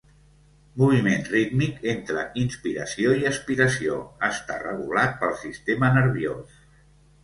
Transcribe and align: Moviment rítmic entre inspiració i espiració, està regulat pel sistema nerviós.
Moviment 0.83 1.27
rítmic 1.33 1.85
entre 1.93 2.25
inspiració 2.45 3.13
i 3.21 3.29
espiració, 3.35 4.01
està 4.33 4.61
regulat 4.67 5.19
pel 5.25 5.41
sistema 5.47 5.97
nerviós. 6.03 6.63